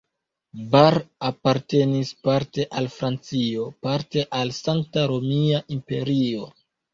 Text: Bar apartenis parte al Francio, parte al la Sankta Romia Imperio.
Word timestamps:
Bar 0.69 0.95
apartenis 1.27 2.11
parte 2.27 2.65
al 2.81 2.87
Francio, 2.95 3.67
parte 3.89 4.25
al 4.39 4.51
la 4.53 4.57
Sankta 4.61 5.05
Romia 5.13 5.63
Imperio. 5.79 6.51